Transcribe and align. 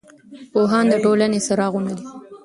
پوهان 0.51 0.85
د 0.91 0.93
ټولنې 1.03 1.39
څراغونه 1.47 1.91
دي. 1.97 2.05